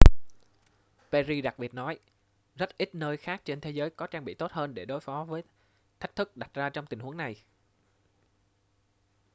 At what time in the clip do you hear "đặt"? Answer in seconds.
6.37-6.53